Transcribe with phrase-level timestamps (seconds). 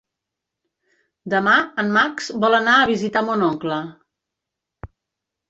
[1.33, 1.53] Demà
[1.83, 3.79] en Max vol anar a visitar mon oncle.